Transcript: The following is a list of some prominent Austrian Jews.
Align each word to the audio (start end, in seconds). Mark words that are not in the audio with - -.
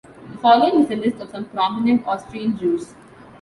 The 0.31 0.37
following 0.39 0.81
is 0.83 0.89
a 0.89 0.95
list 0.95 1.17
of 1.21 1.29
some 1.29 1.45
prominent 1.45 2.07
Austrian 2.07 2.57
Jews. 2.57 2.95